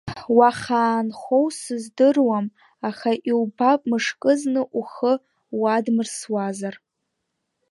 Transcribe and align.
Уахаанхоу 0.37 1.47
сыздыруам, 1.59 2.45
аха 2.89 3.11
иубап 3.29 3.81
мышкызны 3.89 4.61
ухы 4.79 5.13
уадмырсуазар. 5.59 6.75